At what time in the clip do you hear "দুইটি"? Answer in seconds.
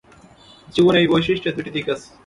1.55-1.71